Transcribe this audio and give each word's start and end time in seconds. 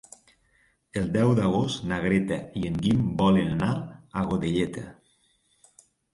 El 1.01 1.11
deu 1.17 1.33
d'agost 1.39 1.85
na 1.91 1.99
Greta 2.05 2.39
i 2.63 2.65
en 2.71 2.81
Guim 2.87 3.05
volen 3.21 3.53
anar 3.59 3.71
a 4.23 4.27
Godelleta. 4.33 4.89